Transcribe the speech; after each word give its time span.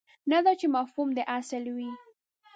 نه 0.31 0.39
دا 0.45 0.51
چې 0.59 0.67
مفهوم 0.75 1.09
دې 1.17 1.23
اصل 1.37 1.63
وي. 1.75 1.91